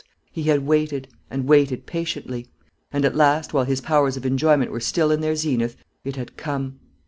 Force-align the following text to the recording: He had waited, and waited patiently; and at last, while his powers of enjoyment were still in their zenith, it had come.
He 0.31 0.45
had 0.45 0.65
waited, 0.65 1.09
and 1.29 1.45
waited 1.45 1.85
patiently; 1.85 2.47
and 2.91 3.05
at 3.05 3.15
last, 3.15 3.53
while 3.53 3.65
his 3.65 3.81
powers 3.81 4.17
of 4.17 4.25
enjoyment 4.25 4.71
were 4.71 4.79
still 4.79 5.11
in 5.11 5.21
their 5.21 5.35
zenith, 5.35 5.75
it 6.03 6.15
had 6.15 6.37
come. 6.37 6.79